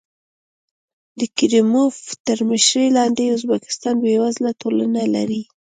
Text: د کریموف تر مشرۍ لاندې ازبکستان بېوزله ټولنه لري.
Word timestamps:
د 1.19 1.21
کریموف 1.37 1.95
تر 2.27 2.39
مشرۍ 2.49 2.87
لاندې 2.97 3.23
ازبکستان 3.35 3.95
بېوزله 4.03 4.51
ټولنه 4.61 5.03
لري. 5.15 5.41